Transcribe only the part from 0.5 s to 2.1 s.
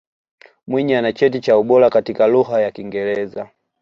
Mwinyi ana cheti cha ubora